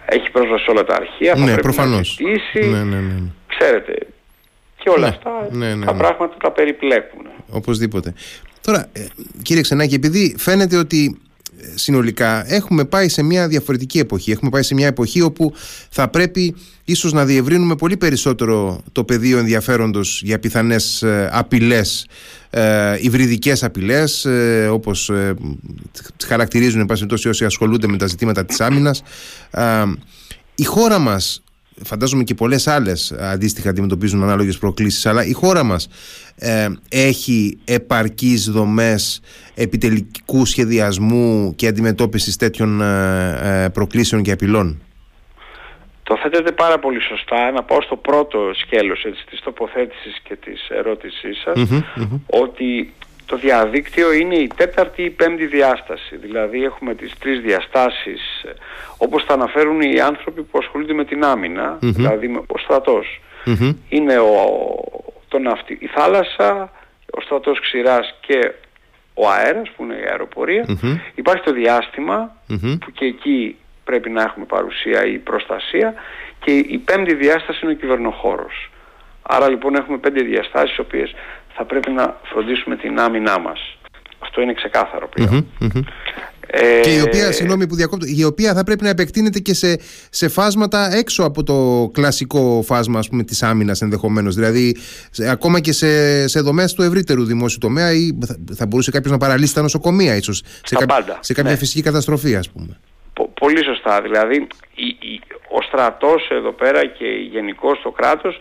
έχει 0.05 0.31
πρόσβαση 0.31 0.63
σε 0.63 0.71
όλα 0.71 0.83
τα 0.83 0.95
αρχεία, 0.95 1.33
θα 1.33 1.39
ναι, 1.39 1.45
πρέπει 1.45 1.61
προφανώς. 1.61 2.19
να 2.53 2.65
ναι, 2.67 2.83
ναι, 2.83 2.99
ναι. 2.99 3.15
Ξέρετε, 3.47 4.07
και 4.77 4.89
όλα 4.89 4.99
ναι, 4.99 5.07
αυτά 5.07 5.47
ναι, 5.51 5.75
ναι, 5.75 5.85
τα 5.85 5.93
πράγματα 5.93 6.35
τα 6.37 6.51
περιπλέκουν. 6.51 7.27
Οπωσδήποτε. 7.49 8.13
Τώρα, 8.61 8.89
ε, 8.93 9.05
κύριε 9.41 9.61
Ξενάκη, 9.61 9.95
επειδή 9.95 10.35
φαίνεται 10.37 10.77
ότι 10.77 11.19
ε, 11.61 11.65
συνολικά 11.75 12.53
έχουμε 12.53 12.85
πάει 12.85 13.09
σε 13.09 13.23
μια 13.23 13.47
διαφορετική 13.47 13.99
εποχή. 13.99 14.31
Έχουμε 14.31 14.49
πάει 14.49 14.63
σε 14.63 14.73
μια 14.73 14.87
εποχή 14.87 15.21
όπου 15.21 15.53
θα 15.89 16.07
πρέπει 16.07 16.55
ίσως 16.85 17.13
να 17.13 17.25
διευρύνουμε 17.25 17.75
πολύ 17.75 17.97
περισσότερο 17.97 18.81
το 18.91 19.03
πεδίο 19.03 19.37
ενδιαφέροντος 19.37 20.21
για 20.23 20.39
πιθανές 20.39 21.01
ε, 21.01 21.29
απειλές, 21.31 22.07
ε, 22.49 22.97
υβριδικές 22.99 23.63
απειλές, 23.63 24.25
ε, 24.25 24.67
όπως 24.71 25.09
ε, 25.09 25.33
χαρακτηρίζουν 26.25 26.87
εν 26.89 27.07
όσοι 27.11 27.45
ασχολούνται 27.45 27.87
με 27.87 27.97
τα 27.97 28.07
ζητήματα 28.07 28.45
της 28.45 28.61
άμυνας. 28.61 29.03
η 30.55 30.63
χώρα 30.63 30.99
μας 30.99 31.43
φαντάζομαι 31.85 32.23
και 32.23 32.33
πολλές 32.33 32.67
άλλες 32.67 33.11
αντίστοιχα 33.11 33.69
αντιμετωπίζουν 33.69 34.23
ανάλογες 34.23 34.57
προκλήσεις 34.57 35.05
αλλά 35.05 35.25
η 35.25 35.33
χώρα 35.33 35.63
μας 35.63 35.87
ε, 36.35 36.67
έχει 36.89 37.59
επαρκείς 37.65 38.49
δομές 38.49 39.21
επιτελικού 39.55 40.45
σχεδιασμού 40.45 41.55
και 41.55 41.67
αντιμετώπισης 41.67 42.35
τέτοιων 42.35 42.81
ε, 42.81 43.63
ε, 43.63 43.69
προκλήσεων 43.69 44.21
και 44.21 44.31
απειλών. 44.31 44.81
Το 46.03 46.17
θέτετε 46.21 46.51
πάρα 46.51 46.79
πολύ 46.79 47.01
σωστά. 47.01 47.51
Να 47.51 47.63
πάω 47.63 47.81
στο 47.81 47.95
πρώτο 47.95 48.39
σκέλος 48.53 49.03
έτσι, 49.03 49.25
της 49.29 49.39
τοποθέτησης 49.39 50.19
και 50.23 50.35
της 50.35 50.67
ερώτησής 50.69 51.41
σας 51.41 51.83
ότι 52.25 52.93
το 53.27 53.37
διαδίκτυο 53.37 54.13
είναι 54.13 54.35
η 54.35 54.49
τέταρτη 54.55 55.03
ή 55.03 55.09
πέμπτη 55.09 55.45
διάσταση. 55.45 56.15
Δηλαδή 56.15 56.63
έχουμε 56.63 56.95
τις 56.95 57.13
τρεις 57.19 57.39
διαστάσεις 57.39 58.21
όπως 58.97 59.25
τα 59.25 59.33
αναφέρουν 59.33 59.81
οι 59.81 59.99
άνθρωποι 59.99 60.41
που 60.41 60.57
ασχολούνται 60.57 60.93
με 60.93 61.05
την 61.05 61.23
αμυνα 61.23 61.77
δηλαδή 61.81 62.43
ο 62.47 62.57
στρατος 62.57 63.21
Είναι 63.89 64.17
ο, 64.17 64.33
το 65.27 65.39
ναυτι, 65.39 65.77
η 65.81 65.87
θάλασσα, 65.87 66.71
ο 67.11 67.21
στρατός 67.21 67.59
ξηράς 67.61 68.15
και 68.19 68.51
ο 69.13 69.29
αέρας 69.29 69.69
που 69.75 69.83
είναι 69.83 69.95
η 69.95 70.05
αεροπορία. 70.09 70.65
Υπάρχει 71.15 71.43
το 71.43 71.51
διαστημα 71.51 72.35
που 72.79 72.91
και 72.91 73.05
εκεί 73.05 73.55
πρέπει 73.83 74.09
να 74.09 74.21
έχουμε 74.21 74.45
παρουσία 74.45 75.05
ή 75.05 75.17
προστασία 75.17 75.93
και 76.39 76.51
η 76.51 76.77
πέμπτη 76.77 77.13
διάσταση 77.13 77.59
είναι 77.63 77.71
ο 77.71 77.75
κυβερνοχώρος. 77.75 78.69
Άρα 79.21 79.49
λοιπόν 79.49 79.75
έχουμε 79.75 79.97
πέντε 79.97 80.21
διαστάσεις 80.21 80.77
οι 80.77 80.81
οποίες 80.81 81.13
θα 81.57 81.65
πρέπει 81.65 81.91
να 81.91 82.17
φροντίσουμε 82.23 82.75
την 82.75 82.99
άμυνά 82.99 83.39
μας. 83.39 83.77
Αυτό 84.19 84.41
είναι 84.41 84.53
ξεκάθαρο 84.53 85.09
Ε... 86.49 86.79
Και 86.79 86.89
η 86.89 87.01
οποία, 87.01 87.31
συγγνώμη 87.31 87.67
που 87.67 87.75
διακόπτω, 87.75 88.05
η 88.17 88.23
οποία 88.23 88.53
θα 88.53 88.63
πρέπει 88.63 88.83
να 88.83 88.89
επεκτείνεται 88.89 89.39
και 89.39 89.53
σε, 89.53 89.79
σε 90.09 90.27
φάσματα 90.29 90.95
έξω 90.95 91.23
από 91.23 91.43
το 91.43 91.89
κλασικό 91.93 92.61
φάσμα 92.65 92.99
ας 92.99 93.09
πούμε, 93.09 93.23
της 93.23 93.43
άμυνας 93.43 93.81
ενδεχομένως. 93.81 94.35
Δηλαδή 94.35 94.75
ακόμα 95.29 95.59
και 95.59 95.71
σε, 95.71 96.27
σε 96.27 96.39
δομές 96.39 96.73
του 96.73 96.81
ευρύτερου 96.81 97.23
δημόσιου 97.23 97.57
τομέα 97.61 97.91
ή 97.91 98.17
θα, 98.25 98.35
θα 98.53 98.65
μπορούσε 98.65 98.91
κάποιος 98.91 99.11
να 99.11 99.17
παραλύσει 99.17 99.53
τα 99.53 99.61
νοσοκομεία 99.61 100.15
ίσως 100.15 100.43
σε, 100.63 100.75
κα, 100.75 101.17
σε 101.19 101.33
κάποια 101.33 101.51
ναι. 101.51 101.57
φυσική 101.57 101.81
καταστροφή 101.81 102.35
ας 102.35 102.49
πούμε. 102.49 102.79
πολύ 103.39 103.63
σωστά. 103.63 104.01
Δηλαδή 104.01 104.47
η, 104.75 105.21
ο 105.49 105.61
στρατός 105.61 106.27
εδώ 106.29 106.51
πέρα 106.51 106.85
και 106.85 107.05
γενικώς 107.31 107.81
το 107.83 107.91
κράτος 107.91 108.39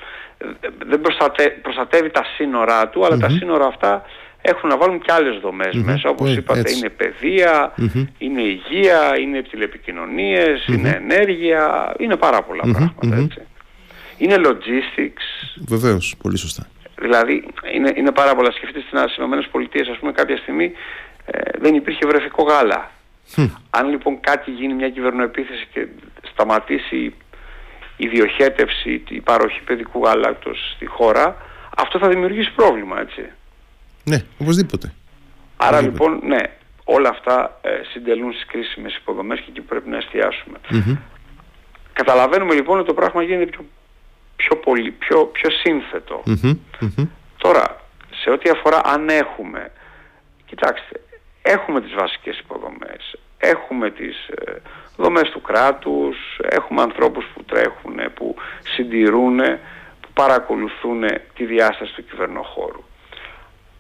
δεν 0.87 1.01
προστατεύει 1.63 2.11
τα 2.11 2.25
σύνορά 2.37 2.89
του, 2.89 3.05
αλλά 3.05 3.17
τα 3.17 3.29
σύνορα 3.29 3.67
αυτά 3.67 4.03
έχουν 4.43 4.69
να 4.69 4.77
βάλουν 4.77 5.01
και 5.01 5.13
άλλες 5.13 5.41
μέσα, 5.75 6.09
όπως 6.09 6.33
mm 6.33 6.37
είπατε 6.37 6.71
είναι 6.71 6.91
είναι 8.19 8.43
υγεία, 8.43 9.19
είναι 9.21 9.43
τηλεπικοινωνίες, 9.43 10.67
είναι 10.67 10.89
ενέργεια, 10.89 11.95
είναι 11.99 12.17
πάρα 12.17 12.43
πολλά 12.43 12.63
πράγματα 12.63 13.17
έτσι. 13.17 13.41
Είναι 14.19 14.37
logistics. 14.45 15.57
Βεβαίως, 15.67 16.15
πολύ 16.23 16.37
σωστά. 16.37 16.67
Δηλαδή 16.99 17.49
είναι, 17.75 17.93
είναι 17.97 18.13
πάρα 18.13 18.35
πολλά. 18.35 18.51
Σκεφτείτε 18.53 18.81
στις 18.81 19.17
Ηνωμένες 19.17 19.47
Πολιτείες 19.51 19.89
ας 19.89 19.99
πούμε 19.99 20.13
κάποια 20.13 20.37
στιγμή 20.37 20.73
ε, 21.27 21.41
δεν 21.59 21.75
υπήρχε 21.75 22.07
βρεφικό 22.07 22.43
γάλα. 22.43 22.91
Αν 23.71 23.89
λοιπόν 23.89 24.21
κάτι 24.21 24.51
γίνει 24.51 24.75
μια 24.75 24.91
κυβερνοεπίθεση 24.91 25.67
και 25.73 25.87
σταματήσει 26.33 27.15
η 27.97 28.09
διοχέτευση, 28.09 29.03
η 29.09 29.21
παροχή 29.21 29.61
παιδικού 29.65 30.05
γάλακτος 30.05 30.73
στη 30.75 30.87
χώρα, 30.87 31.37
αυτό 31.77 31.99
θα 31.99 32.09
δημιουργήσει 32.09 32.53
πρόβλημα, 32.53 33.01
έτσι. 33.01 33.31
Ναι, 34.05 34.23
οπωσδήποτε. 34.39 34.93
Άρα 35.57 35.81
λοιπόν, 35.81 36.21
ναι, 36.25 36.43
όλα 36.85 37.09
αυτά 37.09 37.59
ε, 37.63 37.69
συντελούν 37.93 38.33
στις 38.33 38.47
κρίσιμες 38.47 38.97
υποδομές 38.97 39.39
και 39.39 39.47
εκεί 39.49 39.61
πρέπει 39.61 39.89
να 39.89 39.97
εστιασουμε 39.97 40.59
Καταλαβαίνουμε 41.93 42.55
λοιπόν 42.55 42.79
ότι 42.79 42.87
το 42.87 42.95
πράγμα 42.95 43.23
γίνεται 43.23 43.51
πιο, 43.51 43.65
πιο, 44.37 44.57
πολύ, 44.57 44.91
πιο, 44.91 45.25
πιο 45.25 45.51
συνθετο 45.51 46.23
Τώρα, 47.37 47.81
σε 48.23 48.31
ό,τι 48.31 48.51
αφορά 48.51 48.81
αν 48.85 49.09
έχουμε, 49.09 49.73
κοιτάξτε, 50.47 51.01
έχουμε 51.43 51.81
τις 51.81 51.95
βασικές 51.95 52.39
υποδομές, 52.39 53.19
έχουμε 53.39 53.91
τις 53.91 54.29
ε, 54.29 54.53
δομές 54.97 55.31
του 55.31 55.41
κράτους, 55.41 56.17
έχουμε 56.39 56.83
ανθρώπους 56.83 57.27
που 57.35 57.45
τρέχουν, 57.45 58.13
που 58.15 58.37
συντηρούν, 58.75 59.37
που 60.01 60.09
παρακολουθούν 60.15 61.05
τη 61.35 61.45
διάσταση 61.45 61.95
του 61.95 62.05
κυβερνοχώρου. 62.05 62.85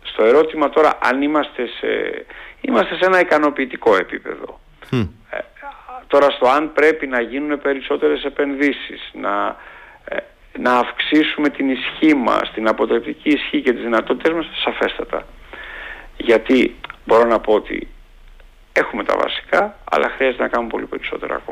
Στο 0.02 0.24
ερώτημα 0.24 0.70
τώρα 0.70 0.98
αν 1.02 1.22
είμαστε 1.22 1.66
σε, 1.66 2.24
είμαστε 2.60 2.94
σε 2.94 3.04
ένα 3.04 3.20
ικανοποιητικό 3.20 3.96
επίπεδο. 3.96 4.60
Ε, 5.30 5.38
τώρα 6.06 6.30
στο 6.30 6.48
αν 6.48 6.72
πρέπει 6.72 7.06
να 7.06 7.20
γίνουν 7.20 7.60
περισσότερες 7.60 8.24
επενδύσεις, 8.24 9.10
να, 9.12 9.56
ε, 10.04 10.16
να 10.58 10.72
αυξήσουμε 10.72 11.48
την 11.48 11.70
ισχύ 11.70 12.14
μας, 12.14 12.52
την 12.54 12.68
αποτρεπτική 12.68 13.28
ισχύ 13.28 13.62
και 13.62 13.72
τις 13.72 13.82
δυνατότητες 13.82 14.32
μας, 14.32 14.46
σαφέστατα. 14.64 15.26
Γιατί 16.16 16.76
μπορώ 17.04 17.24
να 17.24 17.40
πω 17.40 17.52
ότι 17.52 17.88
έχουμε 18.80 19.04
τα 19.04 19.16
βασικά, 19.22 19.78
αλλά 19.84 20.08
χρειάζεται 20.16 20.42
να 20.42 20.48
κάνουμε 20.48 20.70
πολύ 20.70 20.86
περισσότερα 20.86 21.42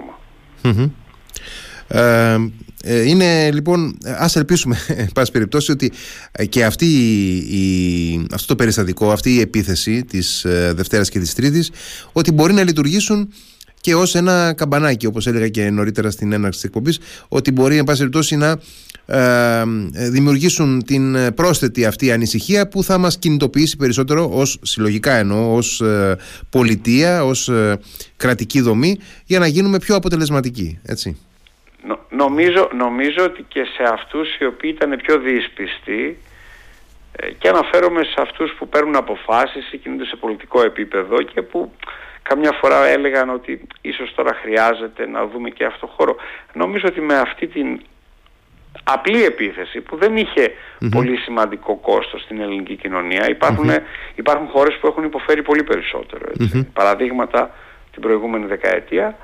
Ε, 1.89 2.37
ε, 2.87 3.09
είναι 3.09 3.51
λοιπόν, 3.51 3.99
ας 4.19 4.37
ελπίσουμε 4.37 4.77
εν 4.97 5.09
πάση 5.15 5.31
περιπτώσει 5.33 5.71
ότι 5.73 5.93
ε, 6.33 6.45
και 6.45 6.65
αυτή 6.65 6.87
η, 7.37 8.27
αυτό 8.33 8.47
το 8.47 8.57
περιστατικό, 8.57 9.13
αυτή 9.13 9.35
η 9.35 9.41
επίθεση 9.41 10.05
της 10.05 10.45
ε, 10.45 10.73
Δευτέρας 10.75 11.09
και 11.09 11.19
της 11.19 11.35
Τρίτης 11.35 11.71
ότι 12.13 12.33
μπορεί 12.33 12.53
να 12.53 12.63
λειτουργήσουν 12.63 13.33
και 13.81 13.95
ως 13.95 14.15
ένα 14.15 14.55
καμπανάκι 14.57 15.07
όπως 15.07 15.27
έλεγα 15.27 15.49
και 15.49 15.71
νωρίτερα 15.71 16.11
στην 16.11 16.33
έναρξη 16.33 16.61
της 16.61 16.69
εκπομπής 16.69 16.99
ότι 17.29 17.53
μπορεί 17.53 17.77
εν 17.77 17.85
πάση 17.85 17.99
περιπτώσει 17.99 18.37
να 18.37 18.49
ε, 18.51 18.57
δημιουργήσουν 20.11 20.85
την 20.85 21.35
πρόσθετη 21.35 21.85
αυτή 21.85 22.13
ανησυχία 22.13 22.69
που 22.69 22.83
θα 22.83 22.99
μας 22.99 23.19
κινητοποιήσει 23.19 23.77
περισσότερο 23.77 24.31
ως 24.33 24.59
συλλογικά 24.63 25.13
εννοώ, 25.13 25.55
ως 25.55 25.83
πολιτεία, 26.51 27.25
ως 27.25 27.51
κρατική 28.17 28.61
δομή 28.61 28.99
για 29.25 29.39
να 29.39 29.47
γίνουμε 29.47 29.79
πιο 29.79 29.97
αποτελεσματικοί, 29.97 30.79
έτσι 30.87 31.19
νομίζω, 32.15 32.69
νομίζω 32.73 33.25
ότι 33.25 33.43
και 33.49 33.65
σε 33.65 33.83
αυτούς 33.83 34.37
οι 34.39 34.45
οποίοι 34.45 34.75
ήταν 34.77 34.97
πιο 34.97 35.19
δύσπιστοι 35.19 36.19
ε, 37.17 37.31
και 37.31 37.49
αναφέρομαι 37.49 38.03
σε 38.05 38.15
αυτούς 38.19 38.53
που 38.59 38.69
παίρνουν 38.69 38.97
αποφάσεις 38.97 39.73
ή 39.73 39.79
κινούνται 39.79 40.05
σε 40.05 40.17
πολιτικό 40.17 40.63
επίπεδο 40.63 41.23
και 41.23 41.43
που 41.43 41.73
καμιά 42.23 42.53
φορά 42.61 42.87
έλεγαν 42.87 43.31
ότι 43.31 43.67
ίσως 43.81 44.15
τώρα 44.15 44.35
χρειάζεται 44.43 45.07
να 45.07 45.27
δούμε 45.27 45.51
και 45.51 45.65
αυτό 45.65 45.87
χώρο. 45.87 46.17
Νομίζω 46.53 46.85
ότι 46.89 47.01
με 47.01 47.19
αυτή 47.19 47.47
την 47.47 47.81
απλή 48.83 49.25
επίθεση 49.25 49.81
που 49.81 49.97
δεν 49.97 50.17
ειχε 50.17 50.53
πολύ 50.91 51.17
σημαντικό 51.17 51.77
κόστος 51.77 52.23
στην 52.23 52.41
ελληνική 52.41 52.77
κοινωνία 52.77 53.29
υπάρχουν, 53.29 53.71
υπάρχουν 54.15 54.47
χώρες 54.47 54.79
που 54.81 54.87
έχουν 54.87 55.05
υποφέρει 55.05 55.43
πολύ 55.43 55.63
περισσότερο. 55.63 56.27
Παραδείγματα 56.73 57.51
την 57.93 58.03
προηγούμενη 58.03 58.47
δεκαετία 58.47 59.17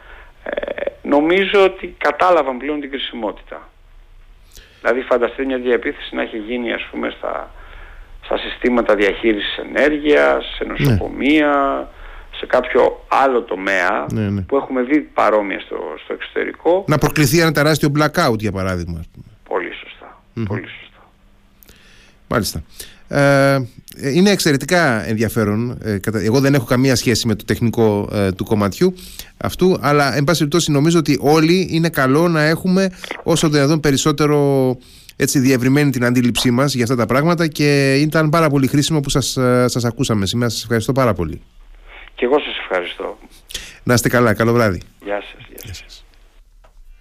ε, 0.45 0.85
νομίζω 1.03 1.65
ότι 1.65 1.95
κατάλαβαν 1.99 2.59
πλέον 2.59 2.81
την 2.81 2.91
κρισιμότητα. 2.91 3.69
Δηλαδή 4.81 5.01
φανταστείτε 5.01 5.45
μια 5.45 5.59
διαπίθεση 5.59 6.15
να 6.15 6.23
έχει 6.23 6.37
γίνει 6.39 6.73
ας 6.73 6.89
πούμε 6.91 7.15
στα, 7.19 7.51
στα 8.25 8.39
συστήματα 8.39 8.95
διαχείρισης 8.95 9.57
ενέργειας, 9.57 10.45
σε 10.57 10.65
ναι. 10.65 10.73
νοσοκομεία, 10.73 11.89
σε 12.37 12.47
κάποιο 12.47 13.05
άλλο 13.09 13.43
τομέα 13.43 14.07
ναι, 14.13 14.29
ναι. 14.31 14.41
που 14.41 14.57
έχουμε 14.57 14.83
δει 14.83 15.01
παρόμοια 15.01 15.61
στο, 15.61 15.77
στο 16.05 16.13
εξωτερικό. 16.13 16.85
Να 16.89 16.99
προκληθεί 16.99 17.41
ένα 17.41 17.53
τεράστιο 17.53 17.93
blackout 17.99 18.39
για 18.39 18.53
παράδειγμα. 18.53 19.01
Πολύ 19.51 19.73
σωστά. 19.83 20.23
Πολύ 20.47 20.69
σωστά. 20.69 21.11
Μάλιστα. 22.29 22.63
Ε, 23.09 23.59
είναι 24.15 24.31
εξαιρετικά 24.31 25.09
ενδιαφέρον. 25.09 25.79
Ε, 25.83 25.99
εγώ 26.13 26.41
δεν 26.41 26.55
έχω 26.55 26.65
καμία 26.65 26.97
σχέση 26.97 27.27
με 27.27 27.35
το 27.35 27.45
τεχνικό 27.45 28.09
ε, 28.13 28.33
του 28.33 28.45
κομματιού 28.45 28.95
αυτού, 29.37 29.79
αλλά 29.81 30.17
εν 30.17 30.25
πάση 30.25 30.39
περιπτώσει 30.39 30.71
νομίζω 30.71 30.99
ότι 30.99 31.19
όλοι 31.21 31.69
είναι 31.71 31.89
καλό 31.89 32.29
να 32.29 32.43
έχουμε 32.43 32.91
όσο 33.23 33.49
δυνατόν 33.49 33.81
περισσότερο 33.81 34.77
έτσι 35.17 35.39
διευρυμένη 35.39 35.91
την 35.91 36.05
αντίληψή 36.05 36.51
μας 36.51 36.75
για 36.75 36.83
αυτά 36.83 36.97
τα 36.97 37.07
πράγματα 37.07 37.47
και 37.47 37.95
ήταν 37.95 38.29
πάρα 38.29 38.49
πολύ 38.49 38.67
χρήσιμο 38.67 39.01
που 39.01 39.11
σας, 39.11 39.27
σας 39.65 39.85
ακούσαμε 39.85 40.27
σήμερα. 40.27 40.51
Σας 40.51 40.63
ευχαριστώ 40.63 40.93
πάρα 40.93 41.15
πολύ. 41.15 41.43
Και 42.15 42.25
εγώ 42.25 42.39
σας 42.39 42.59
ευχαριστώ. 42.59 43.19
Να 43.83 43.95
είστε 43.95 44.09
καλά. 44.09 44.35
Καλό 44.35 44.53
βράδυ. 44.53 44.81
Γεια 45.05 45.21
σας. 45.21 45.31
Γεια 45.39 45.49
σας. 45.49 45.50